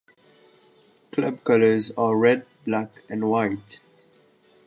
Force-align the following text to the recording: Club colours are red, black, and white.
Club 1.11 1.43
colours 1.43 1.91
are 1.95 2.17
red, 2.17 2.47
black, 2.65 2.89
and 3.07 3.29
white. 3.29 3.79